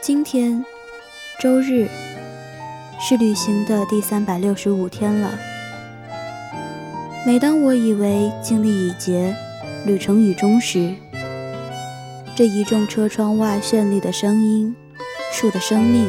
[0.00, 0.64] 今天，
[1.40, 1.88] 周日，
[3.00, 5.36] 是旅行的第三百六十五天了。
[7.26, 9.34] 每当我以为经历已竭，
[9.84, 10.94] 旅程已终时，
[12.36, 14.76] 这一众车窗外绚丽的声音，
[15.32, 16.08] 树的生命，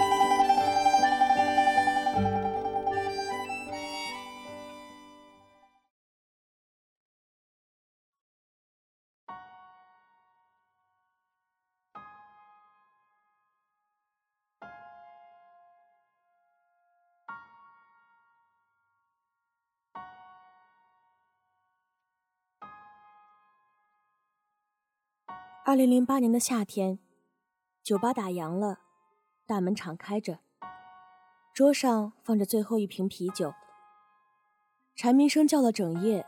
[25.63, 26.97] 二零零八年的夏天，
[27.83, 28.79] 酒吧打烊了，
[29.45, 30.39] 大门敞开着，
[31.53, 33.53] 桌上放着最后一瓶啤酒。
[34.95, 36.25] 蝉鸣声叫了整夜，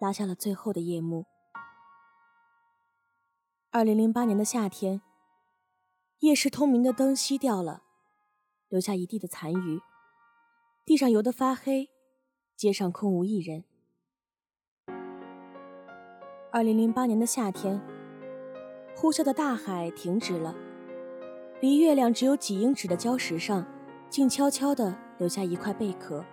[0.00, 1.26] 拉下了最后的夜幕。
[3.72, 5.02] 二零零八年的夏天，
[6.20, 7.82] 夜市通明的灯熄掉了，
[8.68, 9.80] 留下一地的残余，
[10.84, 11.90] 地上油得发黑，
[12.56, 13.64] 街上空无一人。
[16.52, 17.93] 二零零八年的夏天。
[19.04, 20.54] 呼啸的大海停止了，
[21.60, 23.62] 离月亮只有几英尺的礁石上，
[24.08, 26.24] 静悄悄地留下一块贝壳。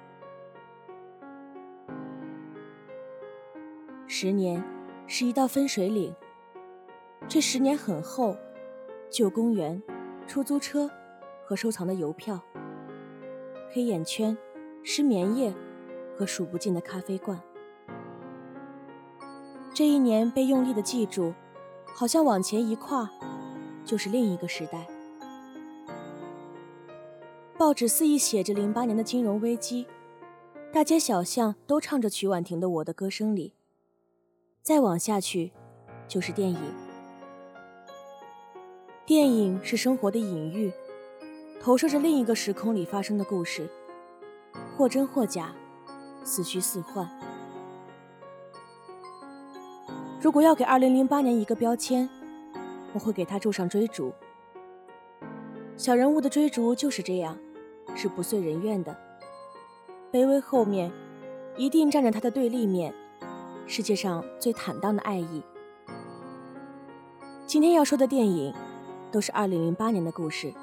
[4.08, 4.64] 十年
[5.06, 6.16] 是一道分水岭，
[7.28, 8.38] 这十年很厚，
[9.10, 9.84] 旧公园、
[10.26, 10.90] 出租车
[11.44, 12.40] 和收藏的邮票、
[13.74, 14.38] 黑眼圈、
[14.82, 15.54] 失眠夜
[16.16, 17.38] 和数不尽的咖啡罐。
[19.74, 21.34] 这一年被用力的记住。
[21.94, 23.10] 好像往前一跨，
[23.86, 24.88] 就是另一个时代。
[27.58, 29.86] 报纸肆意写着零八年的金融危机，
[30.74, 33.50] 大街小巷都唱着曲婉婷的《我的歌声里》。
[34.64, 35.52] 再往下去，
[36.08, 36.60] 就是电影。
[39.06, 40.72] 电影是生活的隐喻，
[41.62, 43.70] 投射着另一个时空里发生的故事，
[44.76, 45.54] 或真或假，
[46.24, 47.08] 似虚似幻。
[50.22, 52.08] 如果要给2008年一个标签，
[52.94, 54.14] 我会给他注上追逐。
[55.76, 57.36] 小人物的追逐就是这样，
[57.96, 58.96] 是不遂人愿的。
[60.12, 60.92] 卑微后面，
[61.58, 62.94] 一定站着他的对立面，
[63.66, 65.42] 世界上最坦荡的爱意。
[67.48, 68.54] 今天要说的电影，
[69.12, 70.54] 都是2008年的故事。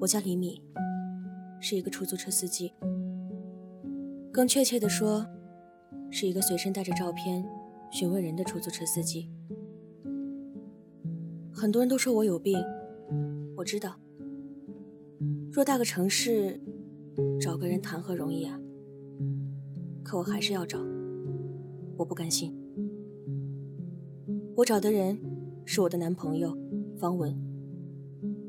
[0.00, 0.62] 我叫李米，
[1.60, 2.72] 是一个出租车司机。
[4.32, 5.26] 更确切的说，
[6.10, 7.44] 是一个随身带着照片
[7.92, 9.28] 询问人的出租车司机。
[11.52, 12.58] 很多人都说我有病，
[13.58, 14.00] 我知道。
[15.52, 16.58] 若大个城市，
[17.38, 18.58] 找个人谈何容易啊？
[20.02, 20.78] 可我还是要找，
[21.98, 22.56] 我不甘心。
[24.56, 25.20] 我找的人
[25.66, 26.56] 是我的男朋友
[26.96, 27.36] 方文，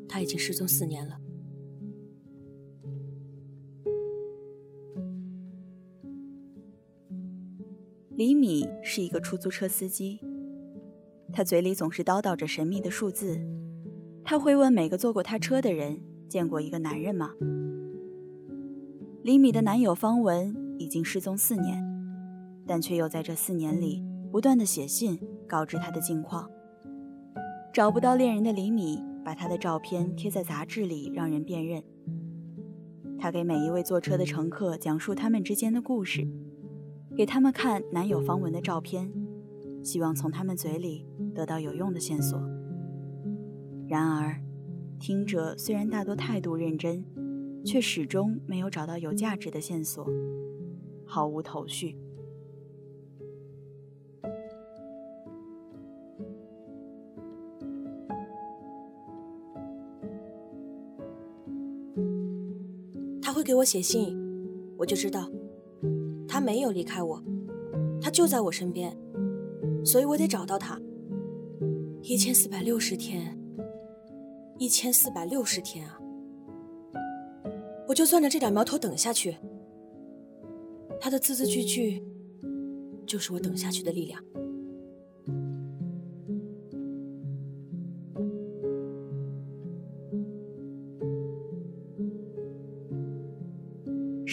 [0.07, 1.19] 他已经失踪四年了。
[8.21, 10.19] 李米是一个出租车司机，
[11.33, 13.41] 他嘴里总是叨叨着神秘的数字。
[14.23, 17.31] 他会问每个坐过他车的人：“见过一个男人吗？”
[19.25, 21.83] 李米的男友方文已经失踪四年，
[22.67, 26.47] 但却又在这四年里不断的写信告知他的近况。
[27.73, 31.83] 找不到恋人的李米，把他的照片贴在杂志里，让人辨认。
[33.17, 36.27] 他给每一位坐车的乘客讲述他们之间的故事。
[37.21, 39.13] 给他们看男友方文的照片
[39.83, 42.41] 希望从他们嘴里得到有用的线索。
[43.87, 44.41] 然而
[44.99, 47.05] 听者虽然大多态度认真
[47.63, 50.03] 却始终没有找到有价值的线索
[51.05, 51.95] 毫无头绪。
[63.21, 64.17] 他会给我写信
[64.75, 65.29] 我就知道。
[66.33, 67.21] 他没有离开我，
[68.01, 68.97] 他就在我身边，
[69.83, 70.79] 所以我得找到他。
[72.01, 73.37] 一千四百六十天，
[74.57, 75.99] 一千四百六十天啊！
[77.85, 79.35] 我就攥着这点苗头等下去，
[81.01, 82.01] 他的字字句句
[83.05, 84.23] 就是我等下去的力量。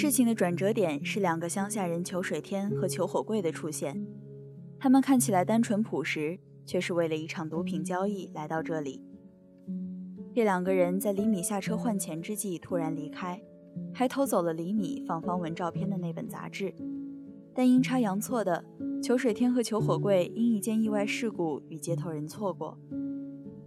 [0.08, 4.06] 事情的转折点是两个乡下人裘水天和裘火贵的出现，
[4.78, 9.02] 他们看起来单纯朴实，却是为了一场毒品交易来到这里。
[10.34, 13.38] 这两个人在李米下车换钱之际突然离开，
[13.92, 16.72] 还偷走了李米放方文照片的那本杂志。
[17.54, 18.64] 但阴差阳错的，
[19.02, 22.78] 裘水天和裘火贵因一件意外事故与接头人错过。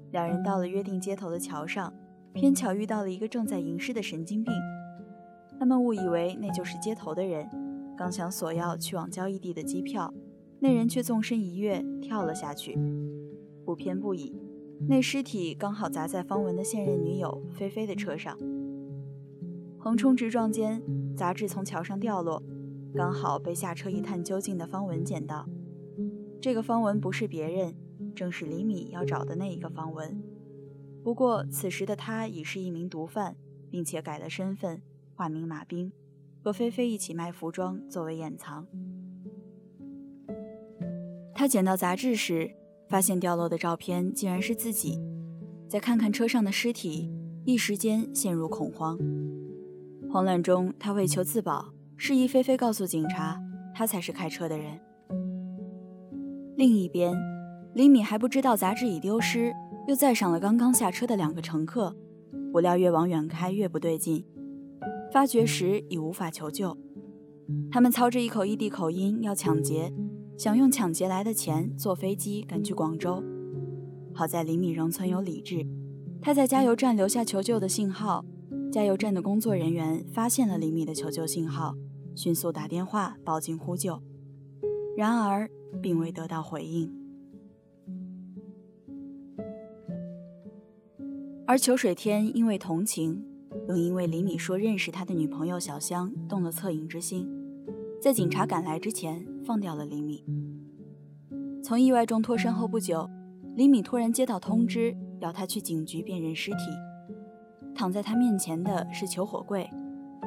[0.09, 1.93] 两人到了约定接头的桥上，
[2.33, 4.51] 偏巧遇到了一个正在吟诗的神经病。
[5.61, 7.47] 他们误以为那就是接头的人，
[7.95, 10.11] 刚想索要去往交易地的机票，
[10.59, 12.75] 那人却纵身一跃跳了下去。
[13.63, 14.35] 不偏不倚，
[14.89, 18.35] 那尸体刚好砸在方文的现任女友菲菲的车上。
[19.77, 20.81] 横冲直撞间，
[21.15, 22.41] 杂志从桥上掉落，
[22.95, 25.47] 刚好被下车一探究竟的方文捡到。
[26.41, 27.75] 这个方文不是别人，
[28.15, 30.23] 正是李米要找的那一个方文。
[31.03, 33.35] 不过此时的他已是一名毒贩，
[33.69, 34.81] 并且改了身份。
[35.21, 35.91] 化名马兵，
[36.43, 38.65] 和菲菲一起卖服装作为掩藏。
[41.35, 42.49] 他捡到杂志时，
[42.89, 44.99] 发现掉落的照片竟然是自己。
[45.69, 47.13] 再看看车上的尸体，
[47.45, 48.97] 一时间陷入恐慌。
[50.09, 53.39] 慌乱中，他为求自保，示意菲菲告诉警察，
[53.75, 54.81] 他才是开车的人。
[56.55, 57.15] 另一边，
[57.75, 59.53] 李米还不知道杂志已丢失，
[59.87, 61.95] 又载上了刚刚下车的两个乘客。
[62.51, 64.25] 不料越往远开越不对劲。
[65.11, 66.77] 发觉时已无法求救，
[67.69, 69.93] 他们操着一口异地口音要抢劫，
[70.37, 73.21] 想用抢劫来的钱坐飞机赶去广州。
[74.13, 75.67] 好在李米仍存有理智，
[76.21, 78.23] 他在加油站留下求救的信号，
[78.71, 81.75] 加油站的工作人员发现了李米的求救信号，
[82.15, 84.01] 迅速打电话报警呼救，
[84.95, 85.49] 然而
[85.81, 86.89] 并未得到回应。
[91.45, 93.25] 而裘水天因为同情。
[93.67, 97.29] 又因为李米说认识他的女朋友小香，动了恻隐之心，
[98.01, 100.25] 在警察赶来之前放掉了李米。
[101.63, 103.07] 从意外中脱身后不久，
[103.55, 106.57] 李米突然接到通知，要他去警局辨认尸体。
[107.75, 109.69] 躺在他面前的是裘火贵，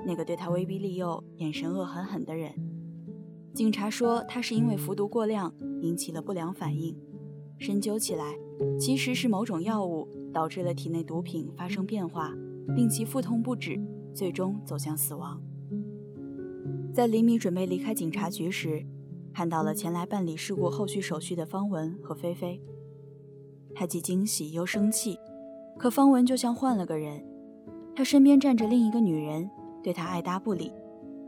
[0.06, 2.52] 那个对他威逼利诱、眼神恶狠狠的人。
[3.52, 5.52] 警察说他是因为服毒过量
[5.82, 6.96] 引起了不良反应，
[7.58, 8.34] 深究起来，
[8.78, 12.32] 其实是某种药物导致了体内毒品发生变化。
[12.76, 13.80] 令其腹痛不止，
[14.12, 15.40] 最终走向死亡。
[16.92, 18.84] 在李米准备离开警察局时，
[19.32, 22.60] 看到了前来办理事故后续手续的方文和菲菲。
[23.74, 25.18] 他既惊喜又生气，
[25.76, 27.24] 可方文就像换了个人，
[27.96, 29.50] 他身边站着另一个女人，
[29.82, 30.72] 对他爱答不理，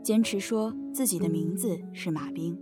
[0.01, 2.57] 坚持说自己的名字是马兵。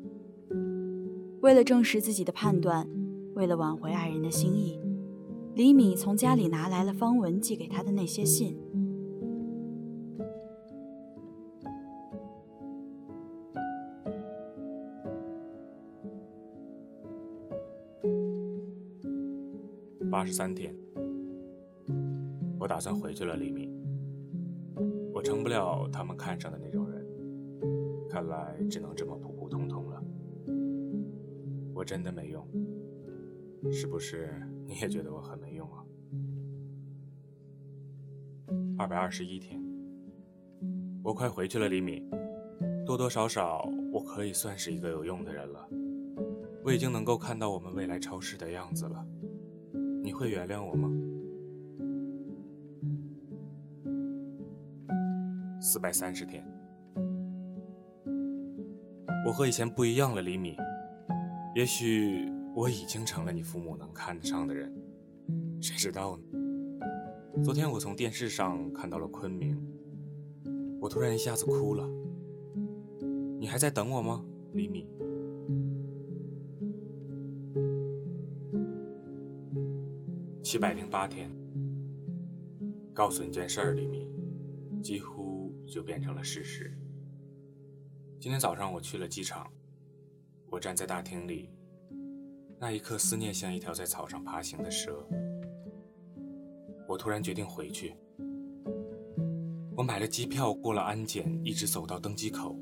[1.41, 2.89] 为了证实自己的判断，
[3.35, 4.79] 为了挽回爱人的心意，
[5.55, 8.57] 李米从家里拿来了方文寄给他的那些信。
[20.11, 20.75] 八十三天，
[22.59, 23.71] 我打算回去了，李米。
[25.13, 27.05] 我成不了他们看上的那种人，
[28.09, 30.03] 看来只能这么普普通通了。
[31.73, 32.45] 我真的没用，
[33.71, 35.85] 是不是你也觉得我很没用啊？
[38.77, 39.61] 二百二十一天，
[41.03, 42.03] 我快回去了，李敏。
[42.85, 45.67] 多多少少，我可以算是一个有用的人了。
[46.63, 49.05] 我已经能够看到我们未来超市的样子了。
[50.03, 50.91] 你会原谅我吗？
[55.59, 56.45] 四百三十天，
[59.25, 60.55] 我和以前不一样了，李敏。
[61.55, 64.73] 也许我已经成了你父母能看得上的人，
[65.61, 66.23] 谁知道呢？
[67.43, 69.61] 昨天我从电视上看到了昆明，
[70.79, 71.85] 我突然一下子哭了。
[73.37, 74.87] 你还在等我吗，李米？
[80.41, 81.29] 七百零八天，
[82.93, 84.07] 告诉你件事儿，李米，
[84.81, 86.71] 几乎就变成了事实。
[88.17, 89.51] 今天早上我去了机场，
[90.49, 91.49] 我站在大厅里，
[92.65, 95.07] 那一刻思念像一条在草上爬行的蛇。
[96.87, 97.95] 我突然决定回去，
[99.77, 102.57] 我买了机票，过了安检，一直走到登机口，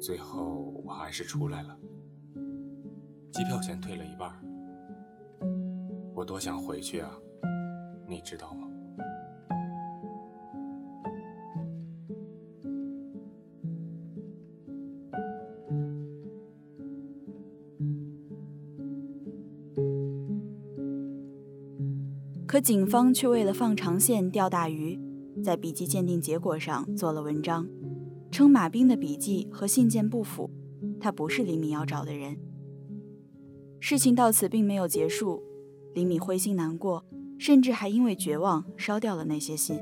[0.00, 1.78] 最后我还是出来了。
[3.32, 4.34] 机票钱退了一半，
[6.12, 7.16] 我多想回去啊，
[8.08, 8.65] 你知道吗？
[22.46, 24.96] 可警方却为了放长线钓大鱼，
[25.42, 27.68] 在笔迹鉴定结果上做了文章，
[28.30, 30.48] 称马兵的笔迹和信件不符，
[31.00, 32.38] 他不是李米要找的人。
[33.80, 35.42] 事情到此并没有结束，
[35.92, 37.04] 李米灰心难过，
[37.36, 39.80] 甚至还因为绝望烧掉了那些信。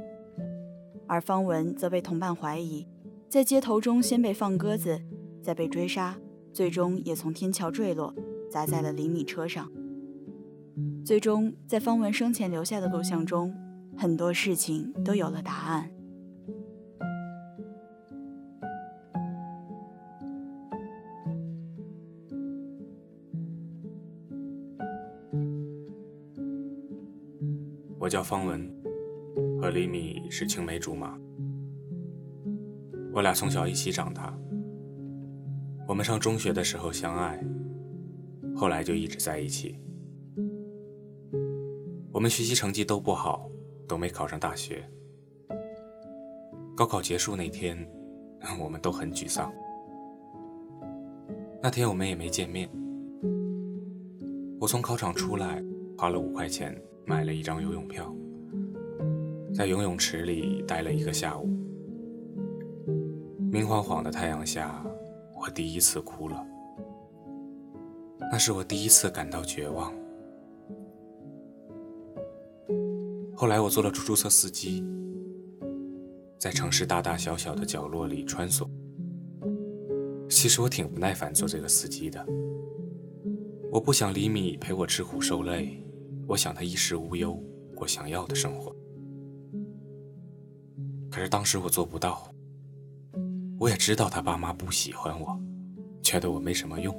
[1.06, 2.86] 而方文则被同伴怀疑，
[3.28, 5.02] 在街头中先被放鸽子，
[5.42, 6.18] 再被追杀，
[6.50, 8.14] 最终也从天桥坠落，
[8.50, 9.70] 砸在了李米车上。
[11.04, 13.54] 最终，在方文生前留下的录像中，
[13.94, 15.90] 很多事情都有了答案。
[27.98, 28.66] 我叫方文，
[29.60, 31.18] 和李米是青梅竹马，
[33.12, 34.34] 我俩从小一起长大。
[35.86, 37.44] 我们上中学的时候相爱，
[38.56, 39.78] 后来就一直在一起。
[42.14, 43.50] 我们学习成绩都不好，
[43.88, 44.88] 都没考上大学。
[46.76, 47.76] 高考结束那天，
[48.62, 49.52] 我们都很沮丧。
[51.60, 52.70] 那天我们也没见面。
[54.60, 55.60] 我从考场出来，
[55.98, 58.14] 花了五块钱买了一张游泳票，
[59.52, 61.48] 在游泳池里待了一个下午。
[63.50, 64.86] 明晃晃的太阳下，
[65.36, 66.46] 我第一次哭了。
[68.30, 69.92] 那是我第一次感到绝望。
[73.36, 74.84] 后来我做了出租车司机，
[76.38, 78.68] 在城市大大小小的角落里穿梭。
[80.28, 82.24] 其实我挺不耐烦做这个司机的。
[83.72, 85.84] 我不想李米陪我吃苦受累，
[86.28, 87.42] 我想他衣食无忧，
[87.74, 88.74] 过想要的生活。
[91.10, 92.30] 可是当时我做不到。
[93.58, 95.40] 我也知道他爸妈不喜欢我，
[96.02, 96.94] 觉得我没什么用。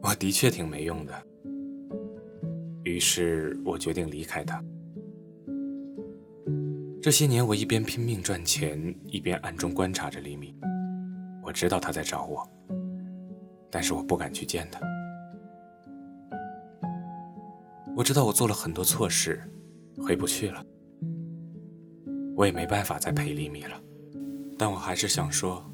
[0.00, 1.12] 我的确挺没用的。
[2.92, 4.62] 于是我决定离开他。
[7.00, 10.54] 这些年，我一边拼命赚钱，一边暗中观察着李米。
[11.42, 12.46] 我知道他在找我，
[13.70, 14.78] 但是我不敢去见他。
[17.96, 19.42] 我知道我做了很多错事，
[19.96, 20.62] 回不去了。
[22.36, 23.80] 我也没办法再陪李米了，
[24.58, 25.64] 但我还是想说，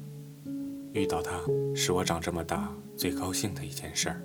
[0.93, 1.37] 遇到他
[1.75, 4.21] 是我长这么大最高兴的一件事儿。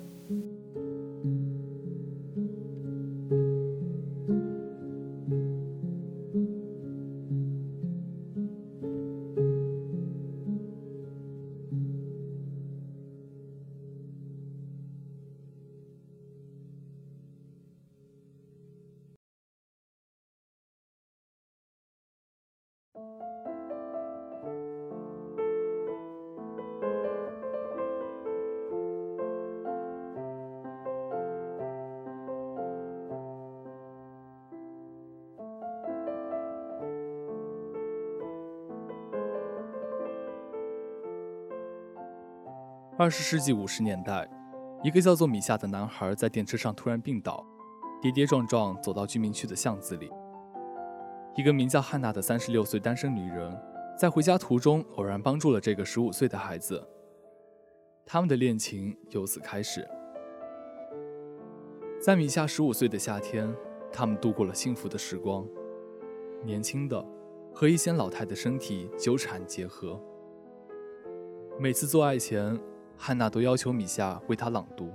[43.04, 44.26] 二十世纪五十年代，
[44.82, 47.46] 一个叫做米夏的男孩在电车上突然病倒，
[48.00, 50.10] 跌跌撞撞走到居民区的巷子里。
[51.36, 53.54] 一个名叫汉娜的三十六岁单身女人，
[53.94, 56.82] 在回家途中偶然帮助了这个十五岁的孩子。
[58.06, 59.86] 他们的恋情由此开始。
[62.00, 63.54] 在米夏十五岁的夏天，
[63.92, 65.46] 他们度过了幸福的时光，
[66.42, 67.04] 年轻的
[67.52, 70.00] 和一些老态的身体纠缠结合。
[71.60, 72.58] 每次做爱前，
[72.96, 74.92] 汉娜都要求米夏为她朗读。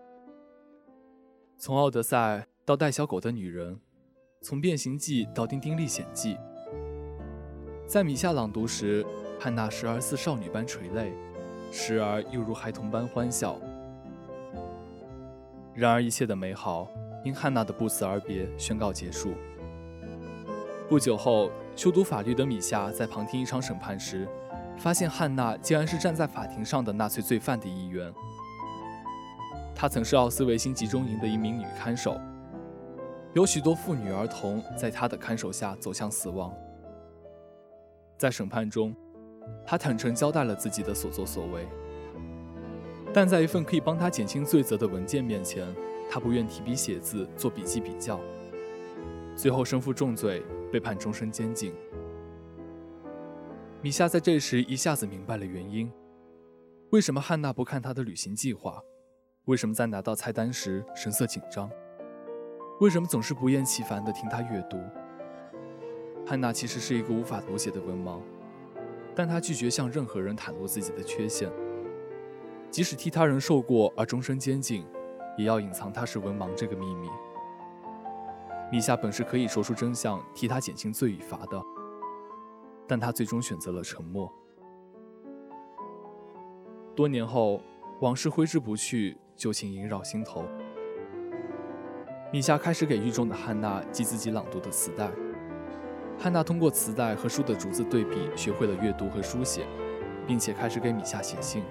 [1.58, 2.18] 从《奥德赛》
[2.66, 3.76] 到《带小狗的女人》，
[4.42, 6.36] 从《变形记》到《丁丁历险记》，
[7.86, 9.06] 在米夏朗读时，
[9.40, 11.14] 汉娜时而似少女般垂泪，
[11.72, 13.60] 时而又如孩童般欢笑。
[15.76, 16.90] 然而，一切的美好
[17.24, 19.34] 因汉娜的不辞而别宣告结束。
[20.88, 24.28] 不久后，修读法律的米夏在旁听一场审判时。
[24.80, 28.12] 发现汉娜竟然是站在法庭上的纳粹罪犯的一员。
[29.76, 32.20] 她曾是奥斯维辛集中营的一名女看守，
[33.34, 36.54] 有许多妇女儿童在她的看守下走向死亡。
[38.18, 38.96] 在审判中，
[39.66, 41.68] 她坦诚交代了自己的所作所为，
[43.14, 45.68] 但在一份可以帮她减轻罪责的文件面前，
[46.10, 48.20] 她不愿提笔写字做笔记比较。
[49.36, 51.74] 最后身负重罪，被判终身监禁。
[53.82, 55.90] 米夏在这时一下子明白了原因：
[56.90, 58.82] 为什么汉娜不看他的旅行计划？
[59.46, 61.72] 为什么在拿到菜单时神色紧张？
[62.82, 64.78] 为什么总是不厌其烦地听他阅读？
[66.28, 68.20] 汉娜其实是一个无法读写的文盲，
[69.16, 71.50] 但她拒绝向任何人袒露自己的缺陷，
[72.70, 74.86] 即使替他人受过而终身监禁，
[75.38, 77.08] 也要隐藏她是文盲这个秘密。
[78.74, 81.64] 米夏本是可以说出真相，替他减轻罪与罚的，
[82.90, 84.34] 但他最终选择了沉默。
[86.96, 87.62] 多年后，
[88.02, 90.44] 往事挥之不去，旧情萦绕心头。
[92.34, 95.12] 米夏开始给狱中的汉娜寄自己朗读的磁带。
[96.18, 99.68] 汉娜通过磁带和书的逐字对比，学会了阅读和书写，
[100.26, 101.64] 并且开始给米夏写信。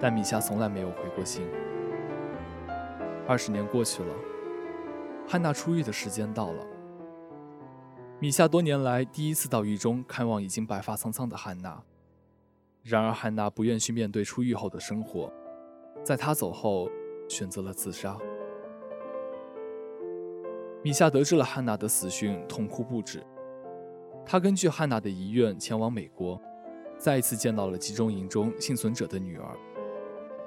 [0.00, 1.46] 但米夏从来没有回过信。
[3.26, 4.14] 二十年过去了，
[5.28, 6.66] 汉娜出狱的时间到了。
[8.20, 11.80] 米夏多年来第一次到狱中看望已经白发苍苍的汉娜。
[12.82, 15.32] 然而，汉娜不愿去面对出狱后的生活，
[16.02, 16.90] 在她走后，
[17.28, 18.18] 选择了自杀。
[20.82, 23.24] 米夏得知了汉娜的死讯，痛哭不止。
[24.26, 26.40] 他根据汉娜的遗愿前往美国，
[26.98, 29.56] 再一次见到了集中营中幸存者的女儿，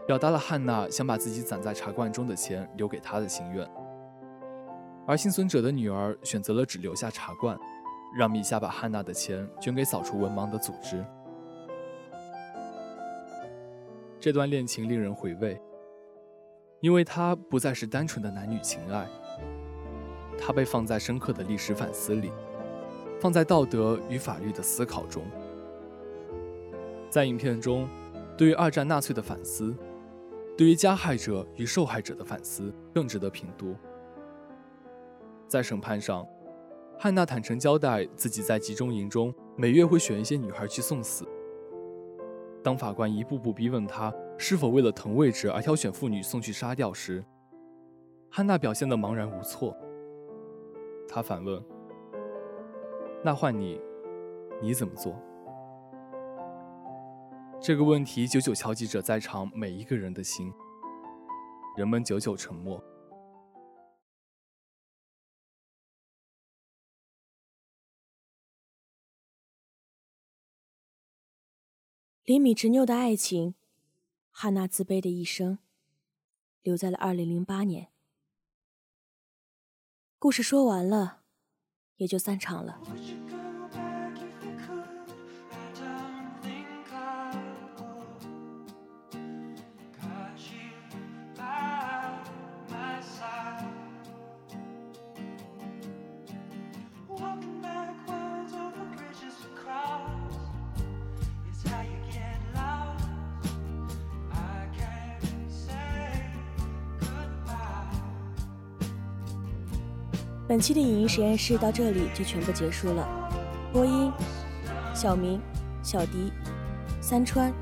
[0.05, 3.65] 表达了汉娜想把自己攒在茶罐中的钱留给他的心愿。
[5.07, 7.59] 而幸存者的女儿选择了只留下茶罐，
[8.15, 11.03] 让米夏把汉娜的钱捐给扫除文盲的组织。
[14.19, 15.59] 这段恋情令人回味，
[16.79, 19.07] 因为它不再是单纯的男女情爱。
[20.37, 22.31] 它被放在深刻的历史反思里，
[23.19, 25.23] 放在道德与法律的思考中。
[27.09, 27.89] 在影片中，
[28.37, 29.75] 对于二战纳粹的反思，
[30.57, 33.75] 对于加害者与受害者的反思更值得品读。
[35.51, 36.25] 在审判上，
[36.97, 41.27] 汉娜坦诚交代自己在集中营中每月会选一些女孩去送死。
[42.63, 47.21] 当法官一步步逼问她是否为了腾位置而挑选妇女送去杀掉时，
[48.29, 49.75] 汉娜表现得茫然无措。
[51.05, 51.61] 他反问
[53.21, 53.77] ：“那换你，
[54.61, 55.13] 你怎么做？”
[57.59, 60.49] 这个问题久久敲击着在场每一个人的心。
[61.75, 62.81] 人们久久沉默。
[72.23, 73.55] 李米执拗的爱情，
[74.29, 75.57] 汉娜自卑的一生，
[76.61, 77.89] 留在了二零零八年。
[80.19, 81.23] 故事说完了，
[81.97, 82.79] 也就散场了。
[110.51, 113.07] 本期的影音实验室到这里就全部结束了。
[113.71, 114.11] 播音：
[114.93, 115.39] 小明、
[115.81, 116.29] 小迪、
[116.99, 117.53] 三川、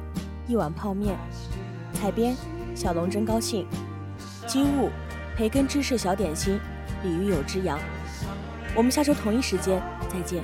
[0.48, 1.16] 一碗泡面。
[1.94, 2.36] 采编：
[2.74, 3.68] 小龙真高兴。
[4.48, 4.90] 机务：
[5.38, 6.60] 培根芝士小点心。
[7.04, 7.78] 鲤鱼有只羊。
[8.76, 9.80] 我们下周同一时间
[10.12, 10.44] 再见。